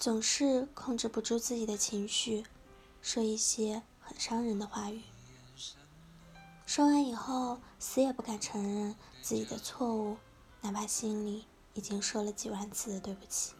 [0.00, 2.46] 总是控制不住自己的情绪，
[3.02, 5.02] 说一些很伤人的话语。
[6.64, 10.16] 说完以后，死也不敢承认自己的错误，
[10.62, 11.44] 哪怕心里
[11.74, 13.52] 已经说了几万次的对不起。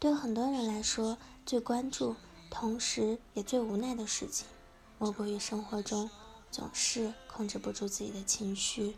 [0.00, 2.16] 对很多人来说，最关注，
[2.50, 4.46] 同时也最无奈的事情，
[4.98, 6.08] 莫过于生活中
[6.50, 8.96] 总是控制不住自己的情绪，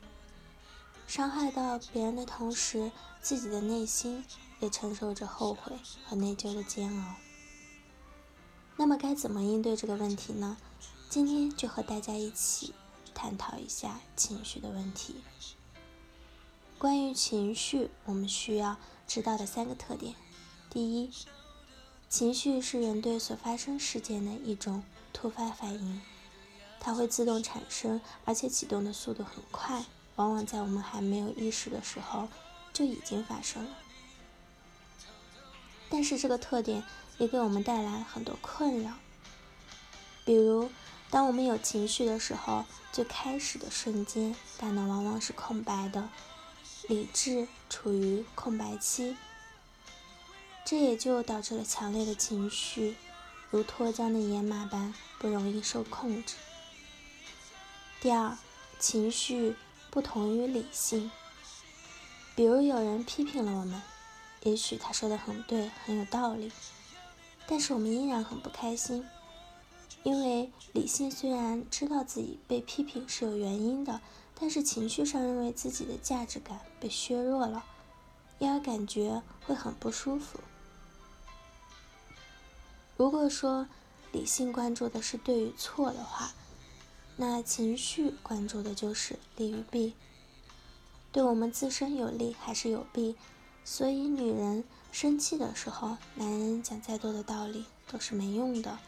[1.06, 4.24] 伤害到别人的同时，自己的内心
[4.60, 5.72] 也承受着后悔
[6.06, 7.14] 和内疚的煎熬。
[8.76, 10.56] 那么，该怎么应对这个问题呢？
[11.08, 12.74] 今天就和大家一起
[13.14, 15.22] 探讨一下情绪的问题。
[16.76, 18.76] 关于情绪，我们需要
[19.06, 20.16] 知道的三个特点：
[20.68, 21.10] 第一，
[22.08, 24.82] 情绪是人对所发生事件的一种
[25.12, 26.02] 突发反应，
[26.80, 29.84] 它会自动产生，而且启动的速度很快，
[30.16, 32.28] 往往在我们还没有意识的时候
[32.72, 33.70] 就已经发生了。
[35.88, 36.82] 但是这个特点
[37.18, 38.92] 也给我们带来很多困扰，
[40.24, 40.70] 比如。
[41.10, 46.08] 当我们有情绪的时候，最开始的瞬间，大脑往往是空白的，
[46.88, 49.16] 理智处于空白期，
[50.64, 52.96] 这也就导致了强烈的情绪
[53.48, 56.34] 如脱缰的野马般不容易受控制。
[58.00, 58.36] 第二，
[58.80, 59.54] 情绪
[59.94, 61.08] 不同于理性，
[62.34, 63.80] 比如有人批评了我们，
[64.42, 66.50] 也许他说的很对，很有道理，
[67.46, 69.06] 但是我们依然很不开心。
[70.02, 74.00] 因为理性虽然知道自己被批评是有原因的，
[74.34, 77.64] 但是情绪上认为自己的价值感被削弱了，
[78.40, 80.40] 因而感觉会很不舒服。
[82.96, 83.68] 如果说
[84.10, 86.32] 理性关注的是对与错的话，
[87.16, 89.94] 那情绪关注的就是利与弊，
[91.12, 93.14] 对我们自身有利还是有弊？
[93.64, 98.78] 所以女人生气的时候，男人讲再多的道理都是没用的。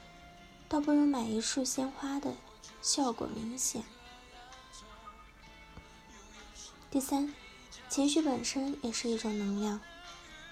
[0.68, 2.34] 倒不如买一束鲜花的
[2.83, 3.84] 效果明显。
[6.90, 7.33] 第三，
[7.89, 9.80] 情绪本身也是一种能量。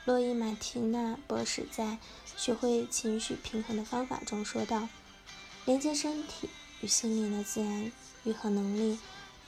[0.04, 1.84] 洛伊·马提娜博士在
[2.36, 4.88] 《学会情绪平衡的方法》中说道
[5.66, 6.48] ：“连接身体
[6.84, 7.90] 与心灵的自然
[8.24, 8.98] 愈合能力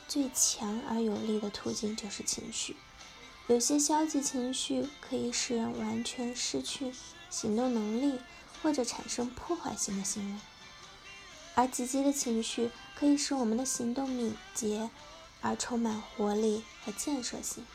[0.08, 2.74] 最强而有力的途径就是情绪。
[3.46, 6.94] 有些消极情绪可以使人完全失去
[7.28, 8.18] 行动能力，
[8.62, 10.40] 或者产生破坏性的行为。”
[11.54, 14.88] 而积极的情绪可以使我们的行动敏捷，
[15.42, 17.66] 而充满活力和建设性。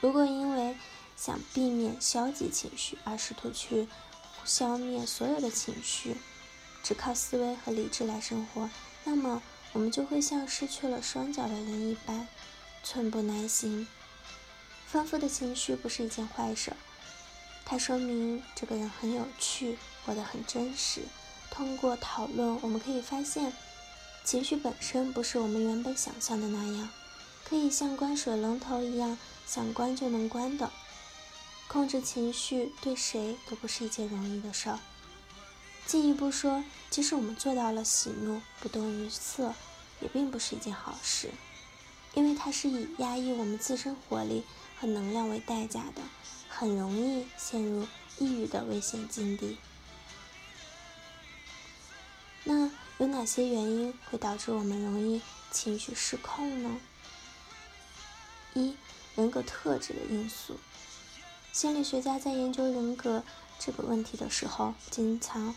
[0.00, 0.76] 如果因为
[1.16, 3.88] 想避免消极情绪而试图去
[4.44, 6.16] 消灭所有的情绪，
[6.86, 8.70] 只靠思维和理智来生活，
[9.02, 9.42] 那么
[9.72, 12.28] 我们就会像失去了双脚的人一般，
[12.84, 13.88] 寸步难行。
[14.86, 16.72] 丰富的情绪不是一件坏事，
[17.64, 21.00] 它说明这个人很有趣，活得很真实。
[21.50, 23.52] 通过讨论，我们可以发现，
[24.22, 26.88] 情绪本身不是我们原本想象的那样，
[27.44, 30.70] 可以像关水龙头一样，想关就能关的。
[31.66, 34.78] 控制情绪对谁都不是一件容易的事儿。
[35.86, 39.54] 进一步说，即使我们做到了喜怒不动于色，
[40.00, 41.30] 也并不是一件好事，
[42.14, 44.42] 因为它是以压抑我们自身活力
[44.80, 46.02] 和能量为代价的，
[46.48, 47.86] 很容易陷入
[48.18, 49.58] 抑郁的危险境地。
[52.42, 55.22] 那有哪些原因会导致我们容易
[55.52, 56.80] 情绪失控呢？
[58.54, 58.76] 一、
[59.14, 60.58] 人格特质的因素。
[61.52, 63.22] 心理学家在研究人格
[63.58, 65.54] 这个问题的时候，经常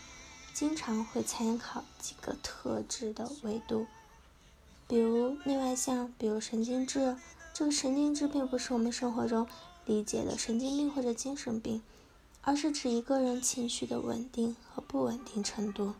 [0.60, 3.86] 经常会参考几个特质的维度，
[4.86, 7.16] 比如内外向，比如神经质。
[7.54, 9.48] 这个神经质并不是我们生活中
[9.86, 11.80] 理解的神经病或者精神病，
[12.42, 15.94] 而是指一个人情绪的稳定和不稳定程度。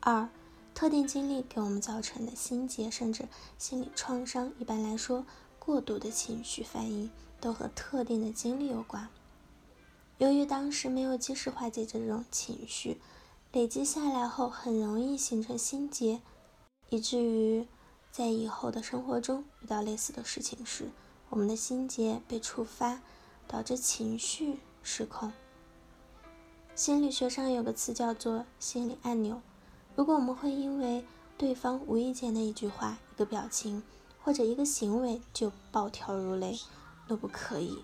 [0.00, 0.28] 二、
[0.74, 5.24] 特定经历给我们造成的心结甚至心理创伤，一般来说，
[5.60, 7.08] 过度的情绪反应
[7.40, 9.08] 都和特定的经历有关。
[10.22, 13.00] 由于当时没有及时化解这种情绪，
[13.50, 16.20] 累积下来后很容易形成心结，
[16.90, 17.66] 以至于
[18.12, 20.92] 在以后的生活中遇到类似的事情时，
[21.28, 23.00] 我们的心结被触发，
[23.48, 25.32] 导致情绪失控。
[26.76, 29.42] 心理学上有个词叫做心理按钮。
[29.96, 31.04] 如果我们会因为
[31.36, 33.82] 对方无意间的一句话、一个表情
[34.22, 36.60] 或者一个行为就暴跳如雷，
[37.08, 37.82] 怒不可以，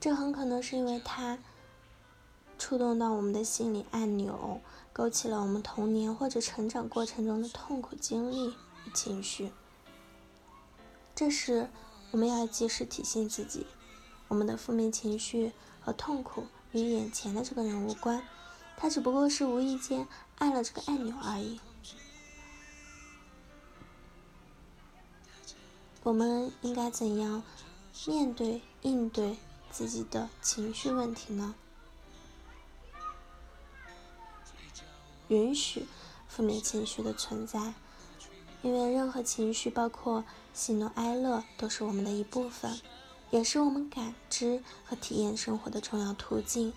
[0.00, 1.38] 这很可能是因为他
[2.58, 4.62] 触动到我们的心理按钮，
[4.94, 9.52] 勾起了我们童年或者成长过程中的痛苦经历与情绪。
[11.14, 11.68] 这时，
[12.12, 13.66] 我们要及时提醒自己，
[14.28, 15.52] 我们的负面情绪
[15.82, 18.22] 和痛苦与眼前的这个人无关，
[18.78, 20.08] 他只不过是无意间
[20.38, 21.60] 按了这个按钮而已。
[26.02, 27.42] 我们应该怎样
[28.06, 29.36] 面对应对
[29.70, 31.54] 自己的情绪问题呢？
[35.28, 35.86] 允许
[36.28, 37.74] 负面情绪的存在，
[38.62, 42.80] 因为任何情绪，包括喜怒哀乐，都是我们的一部分，
[43.30, 46.72] 也是我们感知和体验生活的重要途径。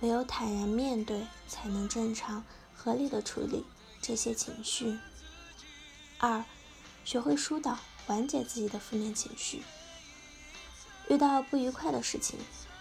[0.00, 2.44] 唯有坦然面对，才能正常
[2.74, 3.64] 合理的处理
[4.00, 4.96] 这些情绪。
[6.18, 6.44] 二，
[7.04, 7.78] 学会疏导。
[8.06, 9.62] 缓解自己的负面情绪，
[11.08, 12.38] 遇到不愉快的事情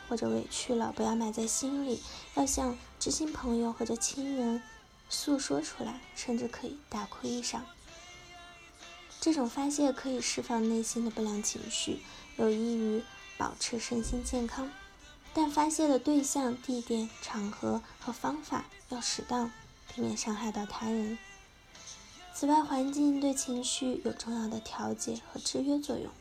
[0.08, 2.02] 或者委屈了，不要埋在心里，
[2.36, 4.62] 要向知心朋友或者亲人
[5.10, 7.66] 诉说出来，甚至可以大哭一场。
[9.20, 12.00] 这种发泄可以释放内心的不良情绪，
[12.38, 13.04] 有益于
[13.38, 14.70] 保持身心健康。
[15.34, 19.52] 但发泄的对象、地点、场合和方法要适当，
[19.94, 21.18] 避免伤害到他人。
[22.34, 26.12] 此外，环境对情绪有重要的调节和制约作用。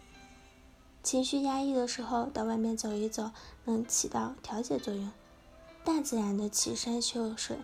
[1.07, 3.31] 情绪压抑的时候，到外面走一走，
[3.65, 5.09] 能起到调节作用。
[5.85, 7.59] 大自然的奇山秀水，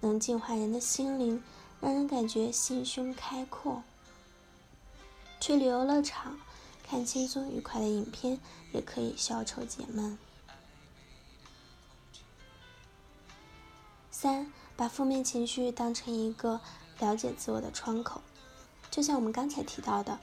[0.00, 1.40] 能净化人的心灵，
[1.80, 3.84] 让人感觉心胸开阔。
[5.38, 6.40] 去旅游乐场，
[6.82, 8.40] 看轻松愉快的影片，
[8.72, 10.18] 也可以消愁解闷。
[14.10, 16.60] 三，把负面情绪当成一个。
[16.98, 18.20] 了解自我的窗口，
[18.90, 20.18] 就像我们刚才提到的，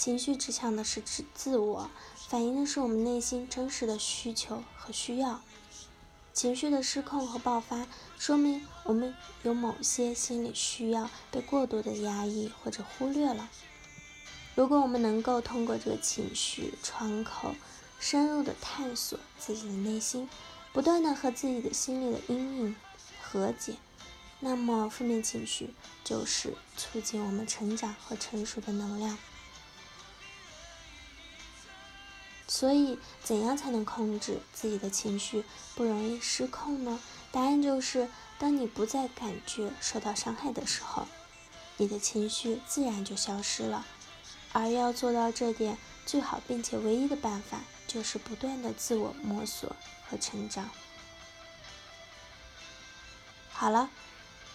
[0.00, 1.90] 情绪指向的是自自我，
[2.26, 5.42] 反映的是我们内心真实的需求和需要。
[6.32, 7.86] 情绪的失控和爆发，
[8.18, 13.50] 说明我们有某些心理需要被过度的压抑或者忽略了。
[14.54, 17.54] 如果我们能够通过这个情绪窗口，
[17.98, 20.30] 深入的探索自己的内心，
[20.72, 22.76] 不断的和自己的心理的阴影
[23.20, 23.74] 和解。
[24.38, 29.18] 那么，负面情绪就是促进我们成长和成熟的能量。
[32.52, 35.44] 所以，怎样才能控制自己的情绪，
[35.76, 36.98] 不容易失控呢？
[37.30, 38.08] 答案就是：
[38.40, 41.06] 当你不再感觉受到伤害的时候，
[41.76, 43.86] 你的情绪自然就消失了。
[44.52, 49.76] 而要做到这点，最好并且唯一的办法，就是不断的自我摸索
[50.08, 50.68] 和成长。
[53.52, 53.88] 好了。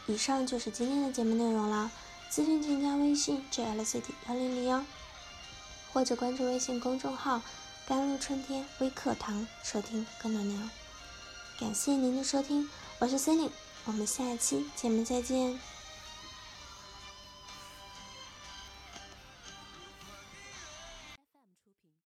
[0.07, 1.89] 以上就是今天的节目内容了。
[2.29, 4.85] 咨询请加微信 jlcd 幺零零幺，
[5.93, 7.41] 或者关注微信公众号
[7.87, 10.69] “甘露春天微课堂”收听更多内容。
[11.59, 12.67] 感谢您的收听，
[12.97, 13.51] 我是 Cindy，
[13.85, 15.59] 我们下期节目再见。